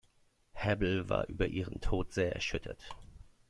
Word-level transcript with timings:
Hebbel 0.55 1.09
war 1.09 1.27
über 1.29 1.45
ihren 1.45 1.79
Tod 1.79 2.11
sehr 2.11 2.33
erschüttert. 2.33 2.95